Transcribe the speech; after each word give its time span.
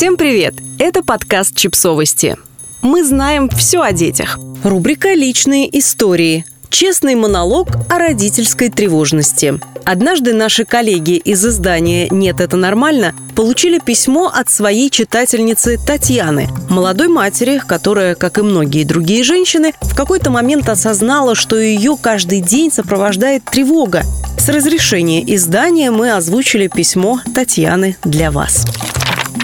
Всем 0.00 0.16
привет! 0.16 0.54
Это 0.78 1.02
подкаст 1.02 1.54
«Чипсовости». 1.54 2.38
Мы 2.80 3.04
знаем 3.04 3.50
все 3.50 3.82
о 3.82 3.92
детях. 3.92 4.38
Рубрика 4.64 5.12
«Личные 5.12 5.78
истории». 5.78 6.46
Честный 6.70 7.16
монолог 7.16 7.68
о 7.90 7.98
родительской 7.98 8.70
тревожности. 8.70 9.60
Однажды 9.84 10.32
наши 10.32 10.64
коллеги 10.64 11.16
из 11.16 11.44
издания 11.44 12.08
«Нет, 12.08 12.40
это 12.40 12.56
нормально» 12.56 13.14
получили 13.36 13.78
письмо 13.78 14.32
от 14.34 14.48
своей 14.48 14.88
читательницы 14.88 15.76
Татьяны, 15.76 16.48
молодой 16.70 17.08
матери, 17.08 17.60
которая, 17.68 18.14
как 18.14 18.38
и 18.38 18.42
многие 18.42 18.84
другие 18.84 19.22
женщины, 19.22 19.74
в 19.82 19.94
какой-то 19.94 20.30
момент 20.30 20.70
осознала, 20.70 21.34
что 21.34 21.58
ее 21.58 21.98
каждый 22.00 22.40
день 22.40 22.72
сопровождает 22.72 23.44
тревога. 23.44 24.04
С 24.38 24.48
разрешения 24.48 25.22
издания 25.34 25.90
мы 25.90 26.12
озвучили 26.12 26.68
письмо 26.68 27.20
Татьяны 27.34 27.98
для 28.02 28.30
вас. 28.30 28.64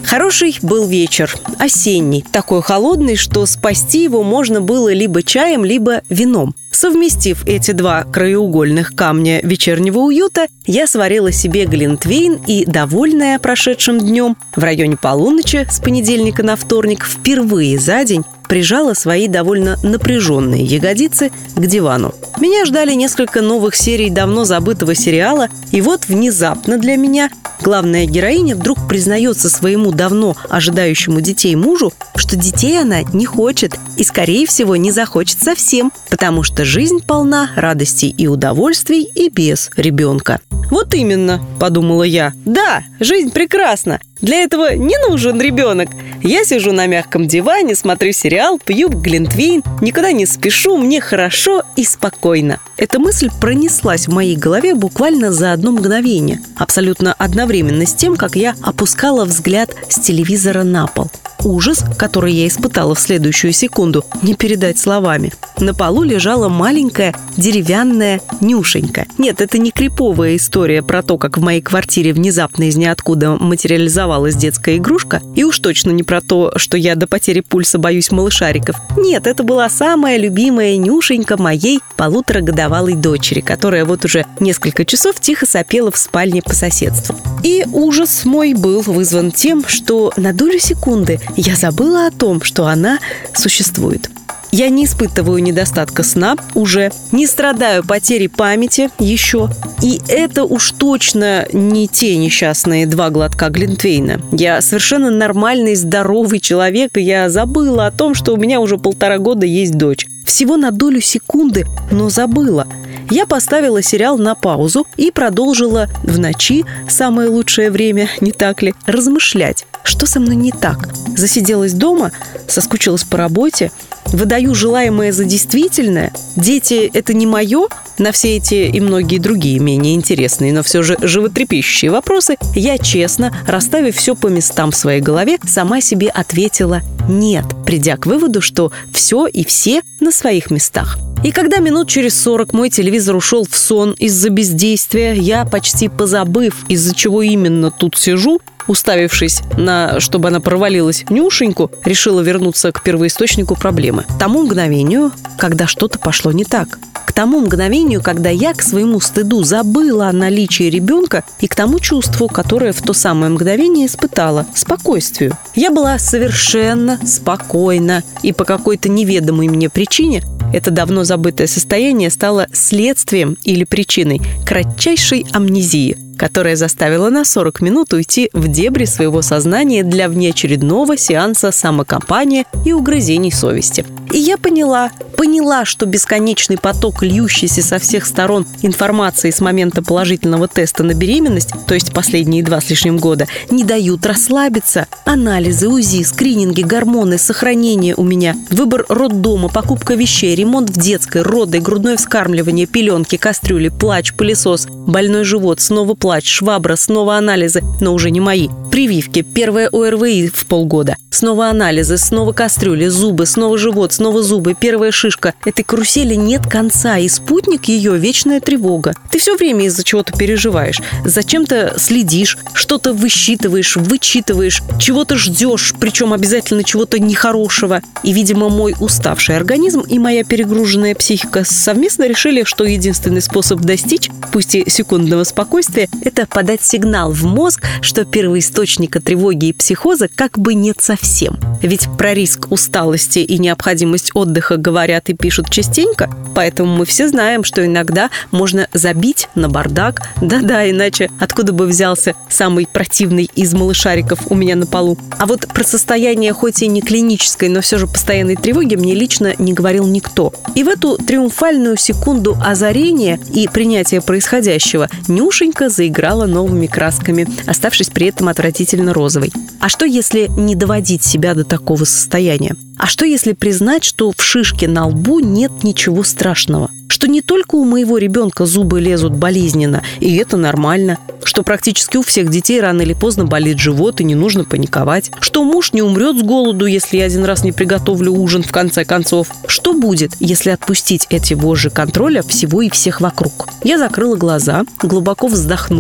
Хороший 0.07 0.57
был 0.63 0.87
вечер, 0.87 1.35
осенний, 1.59 2.25
такой 2.31 2.63
холодный, 2.63 3.17
что 3.17 3.45
спасти 3.45 4.05
его 4.05 4.23
можно 4.23 4.61
было 4.61 4.93
либо 4.93 5.25
чаем, 5.25 5.65
либо 5.65 6.03
вином. 6.09 6.55
Совместив 6.71 7.45
эти 7.47 7.73
два 7.73 8.05
краеугольных 8.05 8.95
камня 8.95 9.41
вечернего 9.43 9.99
уюта, 9.99 10.47
я 10.67 10.87
сварила 10.87 11.33
себе 11.33 11.65
глинтвейн 11.65 12.39
и, 12.47 12.65
довольная 12.67 13.39
прошедшим 13.41 13.99
днем, 13.99 14.37
в 14.55 14.63
районе 14.63 14.97
полуночи 14.97 15.67
с 15.69 15.81
понедельника 15.81 16.45
на 16.45 16.55
вторник 16.55 17.05
впервые 17.05 17.79
за 17.79 18.05
день 18.05 18.25
прижала 18.49 18.95
свои 18.95 19.29
довольно 19.29 19.79
напряженные 19.83 20.65
ягодицы 20.65 21.31
к 21.55 21.67
дивану. 21.67 22.15
Меня 22.39 22.65
ждали 22.65 22.93
несколько 22.93 23.41
новых 23.41 23.75
серий 23.75 24.11
давно 24.11 24.45
забытого 24.45 24.95
сериала, 24.95 25.49
и 25.73 25.81
вот 25.81 26.07
внезапно 26.07 26.79
для 26.79 26.97
меня 26.97 27.31
главная 27.63 28.07
героиня 28.07 28.55
вдруг 28.55 28.87
признается 28.89 29.49
своему 29.49 29.91
давно 29.91 30.37
ожидающему 30.49 31.21
детей 31.21 31.57
мужу, 31.57 31.93
что 32.15 32.37
детей 32.37 32.81
она 32.81 33.03
не 33.03 33.25
хочет 33.25 33.77
и, 33.97 34.05
скорее 34.05 34.47
всего, 34.47 34.77
не 34.77 34.91
захочет 34.91 35.43
совсем, 35.43 35.93
потому 36.11 36.43
что 36.43 36.65
жизнь 36.65 37.01
полна 37.07 37.51
радостей 37.57 38.15
и 38.17 38.27
удовольствий 38.27 39.03
и 39.03 39.29
без 39.31 39.71
ребенка. 39.77 40.41
«Вот 40.71 40.95
именно»,– 40.95 41.41
подумала 41.61 42.03
я. 42.03 42.33
«Да, 42.45 42.83
жизнь 43.01 43.31
прекрасна. 43.31 44.01
Для 44.21 44.39
этого 44.43 44.75
не 44.75 44.97
нужен 45.09 45.41
ребенок. 45.41 45.91
Я 46.23 46.45
сижу 46.45 46.73
на 46.73 46.87
мягком 46.87 47.29
диване, 47.29 47.75
смотрю 47.75 48.13
сериал, 48.13 48.59
пью 48.59 48.89
глинтвейн, 48.89 49.63
никуда 49.83 50.13
не 50.13 50.25
спешу, 50.25 50.79
мне 50.79 51.01
хорошо 51.01 51.63
и 51.77 51.85
спокойно. 51.85 52.59
Эта 52.79 52.99
мысль 52.99 53.31
пронеслась 53.41 54.09
в 54.09 54.13
моей 54.13 54.37
голове 54.37 54.75
буквально 54.75 55.33
за 55.33 55.53
одно 55.53 55.73
мгновение, 55.73 56.41
абсолютно 56.57 57.13
одновременно 57.13 57.85
с 57.85 57.93
тем, 57.93 58.17
как 58.17 58.37
я 58.37 58.55
опускала 58.63 59.25
взгляд 59.27 59.75
с 59.89 60.01
телевизора 60.01 60.63
на 60.63 60.87
пол. 60.87 61.11
Ужас, 61.47 61.85
который 61.97 62.33
я 62.33 62.49
испытала 62.49 62.97
в 62.97 62.99
следующую 62.99 63.53
секунду, 63.53 64.05
не 64.21 64.35
передать 64.35 64.81
словами. 64.81 65.33
На 65.61 65.75
полу 65.75 66.03
лежала 66.03 66.49
маленькая 66.49 67.15
деревянная 67.37 68.21
нюшенька. 68.41 69.07
Нет, 69.17 69.41
это 69.41 69.57
не 69.59 69.71
криповая 69.71 70.35
история 70.35 70.83
про 70.83 71.05
то, 71.05 71.19
как 71.19 71.39
в 71.39 71.41
моей 71.41 71.61
квартире 71.61 72.13
внезапно 72.13 72.65
из 72.65 72.77
ниоткуда 72.77 73.37
материализовалась 73.37 74.35
детская 74.35 74.77
игрушка, 74.79 75.23
и 75.37 75.45
уж 75.45 75.61
точно 75.61 75.93
не 75.93 76.03
про 76.03 76.21
то, 76.21 76.53
что 76.57 76.77
я 76.77 76.97
до 76.97 77.07
потери 77.07 77.41
пульса 77.41 77.79
боюсь 77.79 78.11
малышариков. 78.11 78.75
Нет, 78.97 79.29
это 79.29 79.45
была 79.45 79.71
самая 79.71 80.17
любимая 80.17 80.77
нюшенька 80.77 81.41
моей 81.41 81.79
полуторагодовалой 81.97 82.95
дочери, 82.95 83.41
которая 83.41 83.85
вот 83.85 84.05
уже 84.05 84.27
несколько 84.41 84.85
часов 84.85 85.21
тихо 85.21 85.47
сопела 85.47 85.93
в 85.93 85.97
спальне 85.97 86.43
по 86.43 86.55
соседству. 86.55 87.15
И 87.45 87.65
ужас 87.73 88.25
мой 88.25 88.55
был 88.55 88.81
вызван 88.81 89.31
тем, 89.31 89.65
что 89.69 90.13
на 90.17 90.33
долю 90.33 90.59
секунды 90.59 91.21
я 91.37 91.57
забыла 91.57 92.07
о 92.07 92.11
том, 92.11 92.43
что 92.43 92.67
она 92.67 92.99
существует. 93.35 94.11
Я 94.53 94.71
не 94.71 94.87
испытываю 94.87 95.43
недостатка 95.43 96.03
сна 96.03 96.37
уже, 96.55 96.91
не 97.13 97.27
страдаю 97.27 97.85
потерей 97.85 98.29
памяти 98.29 98.91
еще. 98.99 99.51
И 99.83 100.01
это 100.09 100.45
уж 100.45 100.71
точно 100.73 101.47
не 101.53 101.89
те 101.89 102.17
несчастные 102.17 102.87
два 102.87 103.11
глотка 103.11 103.51
Глинтвейна. 103.51 104.21
Я 104.33 104.63
совершенно 104.63 105.11
нормальный, 105.11 105.75
здоровый 105.75 106.41
человек, 106.41 106.97
и 106.97 107.03
я 107.03 107.29
забыла 107.29 107.87
о 107.87 107.91
том, 107.91 108.15
что 108.15 108.33
у 108.33 108.37
меня 108.37 108.61
уже 108.61 108.79
полтора 108.79 109.19
года 109.19 109.45
есть 109.45 109.77
дочь. 109.77 110.07
Всего 110.25 110.57
на 110.57 110.71
долю 110.71 111.01
секунды, 111.01 111.67
но 111.91 112.09
забыла. 112.09 112.67
Я 113.11 113.27
поставила 113.27 113.83
сериал 113.83 114.19
на 114.19 114.35
паузу 114.35 114.87
и 114.97 115.11
продолжила 115.11 115.89
в 116.03 116.19
ночи, 116.19 116.65
самое 116.89 117.29
лучшее 117.29 117.71
время, 117.71 118.09
не 118.21 118.33
так 118.33 118.63
ли, 118.63 118.75
размышлять, 118.87 119.65
что 119.85 120.07
со 120.07 120.19
мной 120.19 120.35
не 120.35 120.51
так. 120.51 120.89
Засиделась 121.17 121.73
дома, 121.73 122.11
соскучилась 122.49 123.05
по 123.05 123.17
работе, 123.17 123.71
выдаю 124.07 124.55
желаемое 124.55 125.13
за 125.13 125.25
действительное, 125.25 126.13
дети– 126.35 126.91
это 126.93 127.15
не 127.15 127.27
мое, 127.27 127.69
на 127.99 128.13
все 128.13 128.37
эти 128.37 128.55
и 128.55 128.81
многие 128.81 129.19
другие 129.19 129.59
менее 129.61 129.95
интересные, 129.95 130.53
но 130.53 130.63
все 130.63 130.83
же 130.83 130.99
животрепещущие 131.01 131.91
вопросы, 131.91 132.37
я 132.55 132.77
честно, 132.77 133.35
расставив 133.47 133.97
все 133.97 134.15
по 134.15 134.27
местам 134.27 134.73
в 134.73 134.77
своей 134.77 135.01
голове, 135.01 135.39
сама 135.47 135.81
себе 135.81 136.09
ответила 136.09 136.83
«нет», 137.09 137.45
придя 137.65 137.97
к 137.97 138.07
выводу, 138.07 138.41
что 138.41 138.73
все 138.93 139.27
и 139.27 139.45
все 139.45 139.83
на 140.01 140.11
своих 140.11 140.51
местах. 140.51 140.99
И 141.25 141.33
когда 141.33 141.59
минут 141.59 141.89
через 141.89 142.21
40 142.21 142.53
мой 142.53 142.71
телевизор 142.71 143.17
ушел 143.17 143.47
в 143.49 143.57
сон 143.57 143.93
из-за 143.99 144.31
бездействия, 144.31 145.15
я, 145.15 145.45
почти 145.45 145.89
позабыв, 145.89 146.65
из-за 146.69 146.95
чего 146.95 147.23
именно 147.23 147.71
тут 147.71 147.97
сижу, 147.97 148.41
уставившись 148.67 149.43
на, 149.57 150.01
чтобы 150.01 150.29
она 150.29 150.41
провалилась, 150.41 151.05
Нюшеньку, 151.09 151.71
решила 151.85 152.21
вернуться 152.21 152.73
к 152.73 152.83
первоисточнику 152.83 153.57
проблемы. 153.57 154.05
Тому 154.19 154.43
мгновению, 154.43 155.13
когда 155.39 155.67
что-то 155.67 155.99
пошло 155.99 156.33
не 156.33 156.45
так. 156.45 156.79
К 157.07 157.13
тому 157.13 157.41
мгновению, 157.41 158.03
когда 158.03 158.31
я 158.31 158.53
к 158.53 158.63
своему 158.63 159.01
стыду 159.01 159.43
забыла 159.43 160.09
о 160.09 160.13
наличии 160.13 160.65
ребенка 160.65 161.25
и 161.41 161.47
к 161.47 161.55
тому 161.55 161.79
чувству, 161.79 162.29
которое 162.29 162.73
в 162.73 162.83
то 162.83 162.93
самое 162.93 163.31
мгновение 163.31 163.87
испытала– 163.87 164.47
спокойствию. 164.55 165.37
Я 165.55 165.71
была 165.71 165.99
совершенно 165.99 166.99
спокойна 167.07 168.03
и 168.23 168.33
по 168.33 168.45
какой-то 168.45 168.89
неведомой 168.89 169.49
мне 169.49 169.71
причине 169.71 170.23
это 170.53 170.71
давно 170.71 171.05
забытое 171.05 171.47
состояние 171.47 172.11
стало 172.11 172.49
следствием 172.53 173.37
или 173.45 173.65
причиной 173.65 174.21
кратчайшей 174.45 175.27
амнезии– 175.33 175.99
которая 176.17 176.57
заставила 176.57 177.11
на 177.11 177.25
40 177.25 177.61
минут 177.61 177.93
уйти 177.93 178.31
в 178.33 178.49
дебри 178.49 178.85
своего 178.85 179.23
сознания 179.23 179.83
для 179.83 180.09
внеочередного 180.09 180.97
сеанса 180.97 181.53
самокопания 181.53 182.45
и 182.65 182.73
угрызений 182.73 183.33
совести. 183.33 183.85
И 184.13 184.19
я 184.19 184.39
поняла, 184.39 184.91
поняла, 185.17 185.65
что 185.65 185.87
бесконечный 185.87 186.59
поток 186.59 187.03
льющийся 187.03 187.63
со 187.63 187.79
всех 187.79 188.07
сторон 188.07 188.47
информации 188.63 189.31
с 189.31 189.41
момента 189.41 189.83
положительного 189.83 190.49
теста 190.49 190.85
на 190.85 190.95
беременность, 190.95 191.51
то 191.67 191.75
есть 191.75 191.93
последние 191.93 192.43
два 192.43 192.61
с 192.61 192.71
лишним 192.71 192.99
года, 192.99 193.27
не 193.51 193.65
дают 193.65 194.07
расслабиться. 194.07 194.87
Анализы, 195.05 195.69
УЗИ, 195.69 196.03
скрининги, 196.05 196.63
гормоны, 196.63 197.19
сохранение 197.19 197.95
у 197.97 198.05
меня, 198.05 198.37
выбор 198.51 198.87
роддома, 198.89 199.49
покупка 199.49 199.95
вещей, 199.95 200.35
ремонт 200.35 200.71
в 200.71 200.81
детской, 200.81 201.23
роды, 201.23 201.61
грудное 201.61 201.97
вскармливание, 201.97 202.67
пеленки, 202.67 203.17
кастрюли, 203.17 203.69
плач, 203.69 204.15
пылесос, 204.15 204.67
больной 204.71 205.25
живот, 205.25 205.61
снова 205.61 205.95
плач 205.95 206.06
плач, 206.07 206.29
швабра, 206.29 206.77
снова 206.77 207.17
анализы, 207.17 207.65
но 207.81 207.93
уже 207.93 208.13
не 208.13 208.21
мои. 208.21 208.49
Прививки, 208.71 209.23
первое 209.23 209.69
ОРВИ 209.73 210.29
в 210.33 210.47
полгода. 210.47 210.97
Снова 211.11 211.49
анализы, 211.49 211.97
снова 211.97 212.33
кастрюли, 212.33 212.89
зубы, 212.89 213.25
снова 213.25 213.57
живот, 213.57 213.95
снова 213.95 214.23
зубы, 214.23 214.55
первая 214.55 214.93
шишка. 214.93 215.33
Этой 215.47 215.63
карусели 215.63 216.15
нет 216.15 216.47
конца, 216.47 216.99
и 216.99 217.09
спутник 217.09 217.65
ее– 217.65 217.97
вечная 217.99 218.41
тревога. 218.41 218.95
Ты 219.11 219.19
все 219.19 219.35
время 219.35 219.65
из-за 219.65 219.83
чего-то 219.83 220.13
переживаешь, 220.13 220.79
зачем-то 221.07 221.75
следишь, 221.79 222.37
что-то 222.53 222.93
высчитываешь, 222.93 223.77
вычитываешь, 223.77 224.63
чего-то 224.79 225.17
ждешь, 225.17 225.73
причем 225.81 226.13
обязательно 226.13 226.65
чего-то 226.65 226.99
нехорошего. 226.99 227.81
И, 228.03 228.13
видимо, 228.13 228.51
мой 228.51 228.75
уставший 228.79 229.37
организм 229.37 229.81
и 229.81 229.99
моя 229.99 230.23
перегруженная 230.23 230.95
психика 230.95 231.45
совместно 231.45 232.07
решили, 232.07 232.45
что 232.45 232.65
единственный 232.65 233.23
способ 233.23 233.61
достичь, 233.61 234.11
пусть 234.33 234.55
и 234.55 234.69
секундного 234.69 235.25
спокойствия, 235.25 235.89
это 236.03 236.27
подать 236.27 236.63
сигнал 236.63 237.11
в 237.11 237.25
мозг, 237.25 237.65
что 237.81 238.05
первоисточника 238.05 239.01
тревоги 239.01 239.47
и 239.47 239.53
психоза 239.53 240.09
как 240.15 240.39
бы 240.39 240.55
нет 240.55 240.79
совсем. 240.81 241.39
Ведь 241.63 241.89
про 241.99 242.15
риск 242.15 242.47
усталости 242.51 243.21
и 243.21 243.39
необходимость 243.39 244.11
отдыха 244.15 244.57
говорят 244.57 245.09
и 245.09 245.15
пишут 245.15 245.51
частенько, 245.51 246.11
поэтому 246.35 246.77
мы 246.77 246.85
все 246.85 247.09
знаем, 247.09 247.45
что 247.45 247.65
иногда 247.65 248.11
можно 248.31 248.69
забить 248.73 249.29
на 249.35 249.49
бардак. 249.49 250.03
Да-да, 250.21 250.69
иначе 250.71 251.11
откуда 251.19 251.53
бы 251.53 251.67
взялся 251.67 252.15
самый 252.29 252.67
противный 252.67 253.31
из 253.35 253.55
малышариков 253.55 254.31
у 254.31 254.35
меня 254.35 254.57
на 254.57 254.67
полу. 254.67 254.99
А 255.19 255.27
вот 255.27 255.47
про 255.49 255.65
состояние 255.65 256.33
хоть 256.33 256.63
и 256.63 256.69
не 256.69 256.83
клинической, 256.83 257.49
но 257.49 257.61
все 257.61 257.79
же 257.79 257.87
постоянной 257.87 258.37
тревоги 258.37 258.77
мне 258.77 258.95
лично 258.95 259.35
не 259.39 259.53
говорил 259.53 259.87
никто. 259.87 260.33
И 260.55 260.63
в 260.63 260.69
эту 260.69 260.97
триумфальную 260.99 261.77
секунду 261.77 262.37
озарения 262.45 263.19
и 263.33 263.49
принятия 263.49 264.01
происходящего 264.01 264.89
Нюшенька 265.09 265.69
заявила 265.69 265.86
заиграла 265.87 266.27
новыми 266.27 266.67
красками, 266.67 267.29
оставшись 267.47 267.91
при 267.91 268.09
этом 268.09 268.29
отвратительно 268.29 268.93
розовой. 268.93 269.33
А 269.61 269.69
что, 269.69 269.85
если 269.85 270.29
не 270.37 270.57
доводить 270.57 271.05
себя 271.05 271.35
до 271.35 271.45
такого 271.45 271.85
состояния? 271.85 272.57
А 272.79 272.87
что, 272.87 273.05
если 273.05 273.33
признать, 273.33 273.85
что 273.85 274.13
в 274.13 274.23
шишке 274.23 274.69
на 274.69 274.87
лбу 274.87 275.21
нет 275.21 275.63
ничего 275.63 276.03
страшного? 276.03 276.71
Что 276.89 277.09
не 277.09 277.21
только 277.21 277.57
у 277.57 277.65
моего 277.65 277.99
ребенка 277.99 278.47
зубы 278.47 278.81
лезут 278.81 279.15
болезненно, 279.15 279.83
и 280.01 280.17
это 280.17 280.37
нормально. 280.37 280.99
Что 281.25 281.43
практически 281.43 281.97
у 281.97 282.03
всех 282.03 282.31
детей 282.31 282.61
рано 282.61 282.83
или 282.83 282.95
поздно 282.95 283.25
болит 283.25 283.59
живот, 283.59 284.01
и 284.01 284.05
не 284.05 284.15
нужно 284.15 284.45
паниковать. 284.45 285.11
Что 285.21 285.45
муж 285.45 285.73
не 285.73 285.83
умрет 285.83 286.19
с 286.19 286.23
голоду, 286.23 286.67
если 286.67 286.99
я 286.99 287.05
один 287.05 287.25
раз 287.25 287.43
не 287.43 287.53
приготовлю 287.53 288.13
ужин 288.13 288.43
в 288.43 288.53
конце 288.53 288.85
концов. 288.85 289.29
Что 289.47 289.73
будет, 289.73 290.13
если 290.21 290.51
отпустить 290.51 291.07
эти 291.11 291.35
вожжи 291.35 291.71
контроля 291.71 292.23
всего 292.23 292.63
и 292.63 292.71
всех 292.71 293.01
вокруг? 293.01 293.49
Я 293.65 293.79
закрыла 293.79 294.17
глаза, 294.17 294.65
глубоко 294.81 295.27
вздохнула 295.27 295.76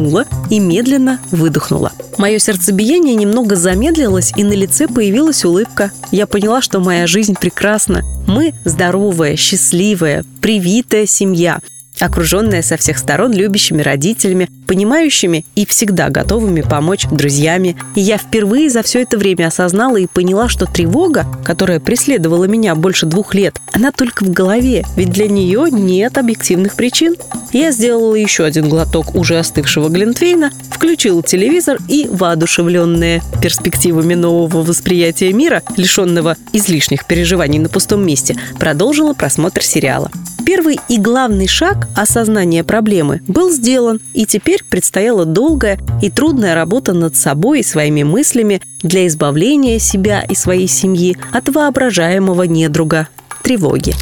и 0.51 0.59
медленно 0.59 1.21
выдохнула. 1.31 1.93
Мое 2.19 2.39
сердцебиение 2.39 3.15
немного 3.15 3.57
замедлилось, 3.57 4.33
и 4.37 4.45
на 4.45 4.53
лице 4.53 4.89
появилась 4.89 5.45
улыбка. 5.45 5.91
Я 6.11 6.27
поняла, 6.27 6.63
что 6.63 6.81
моя 6.81 7.07
жизнь 7.07 7.35
прекрасна. 7.39 8.03
Мы 8.27 8.55
здоровая, 8.65 9.37
счастливая, 9.37 10.25
привитая 10.41 11.07
семья 11.07 11.61
окруженная 12.01 12.63
со 12.63 12.77
всех 12.77 12.99
сторон 12.99 13.33
любящими 13.33 13.83
родителями, 13.83 14.49
понимающими 14.67 15.45
и 15.55 15.67
всегда 15.67 16.09
готовыми 16.11 16.61
помочь 16.61 17.07
друзьями. 17.11 17.77
И 17.95 18.01
я 18.01 18.19
впервые 18.19 18.71
за 18.71 18.83
все 18.83 19.03
это 19.03 19.17
время 19.19 19.47
осознала 19.47 19.97
и 19.97 20.07
поняла, 20.07 20.49
что 20.49 20.67
тревога, 20.67 21.27
которая 21.45 21.81
преследовала 21.81 22.45
меня 22.45 22.75
больше 22.75 23.07
двух 23.07 23.35
лет, 23.35 23.57
она 23.73 23.93
только 23.93 24.25
в 24.25 24.33
голове, 24.33 24.85
ведь 24.97 25.11
для 25.11 25.29
нее 25.29 25.67
нет 25.71 26.19
объективных 26.19 26.75
причин. 26.75 27.17
Я 27.53 27.71
сделала 27.71 28.15
еще 28.15 28.45
один 28.45 28.69
глоток 28.69 29.15
уже 29.15 29.39
остывшего 29.39 29.89
Глинтвейна, 29.89 30.51
включила 30.71 31.23
телевизор 31.23 31.79
и, 31.89 32.09
воодушевленная 32.11 33.23
перспективами 33.41 34.15
нового 34.15 34.63
восприятия 34.63 35.33
мира, 35.33 35.63
лишенного 35.77 36.37
излишних 36.53 37.07
переживаний 37.07 37.59
на 37.59 37.69
пустом 37.69 38.05
месте, 38.05 38.37
продолжила 38.59 39.15
просмотр 39.15 39.63
сериала. 39.63 40.11
Первый 40.47 40.79
и 40.89 40.99
главный 40.99 41.49
шаг 41.49 41.89
осознания 41.97 42.63
проблемы 42.63 43.21
был 43.27 43.51
сделан, 43.51 44.01
и 44.15 44.27
теперь 44.27 44.63
предстояла 44.63 45.25
долгая 45.25 45.81
и 46.01 46.09
трудная 46.09 46.55
работа 46.55 46.93
над 46.93 47.17
собой 47.17 47.61
и 47.61 47.65
своими 47.65 48.05
мыслями 48.05 48.63
для 48.81 49.09
избавления 49.09 49.81
себя 49.81 50.23
и 50.23 50.37
своей 50.37 50.69
семьи 50.69 51.17
от 51.33 51.49
воображаемого 51.49 52.45
недруга– 52.45 53.09
тревоги. 53.43 53.93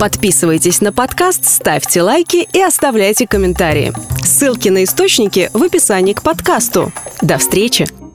Подписывайтесь 0.00 0.80
на 0.80 0.94
подкаст, 0.94 1.44
ставьте 1.44 2.00
лайки 2.00 2.48
и 2.54 2.60
оставляйте 2.62 3.26
комментарии. 3.26 3.92
Ссылки 4.24 4.70
на 4.70 4.82
источники 4.82 5.50
в 5.52 5.62
описании 5.62 6.14
к 6.14 6.22
подкасту. 6.22 6.90
До 7.20 7.36
встречи! 7.36 8.05